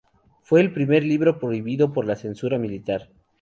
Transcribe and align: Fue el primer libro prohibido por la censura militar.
Fue 0.41 0.61
el 0.61 0.73
primer 0.73 1.03
libro 1.03 1.37
prohibido 1.37 1.93
por 1.93 2.07
la 2.07 2.15
censura 2.15 2.57
militar. 2.57 3.11